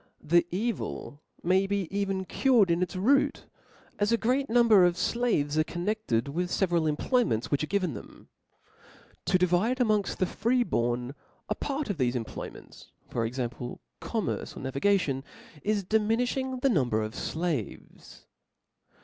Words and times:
The 0.23 0.47
evil 0.49 1.21
may 1.43 1.67
be 1.67 1.87
even 1.95 2.25
cured 2.25 2.71
in 2.71 2.81
its 2.81 2.95
root: 2.95 3.45
as 3.99 4.11
a 4.11 4.17
great 4.17 4.49
number 4.49 4.83
of 4.83 4.95
flaves 4.97 5.59
are 5.59 5.63
connected 5.63 6.27
with 6.27 6.49
the 6.49 6.65
feveral 6.67 6.89
employments 6.89 7.51
which 7.51 7.63
are 7.63 7.67
given 7.67 7.93
them; 7.93 8.27
to 9.25 9.37
di 9.37 9.45
vide 9.45 9.77
amopgft 9.77 10.17
the 10.17 10.25
free 10.25 10.63
born 10.63 11.13
a 11.49 11.53
part 11.53 11.91
of 11.91 11.97
thefe 11.97 12.15
employ 12.15 12.49
ments, 12.49 12.89
for 13.09 13.27
example, 13.27 13.79
commerce 13.99 14.57
or 14.57 14.61
navigation, 14.61 15.23
is 15.61 15.85
diminiftiing 15.85 16.61
the 16.61 16.69
number 16.69 17.03
of 17.03 17.13
Haves. 17.13 18.25